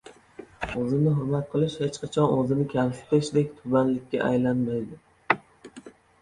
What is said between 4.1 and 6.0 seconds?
aylanmaydi.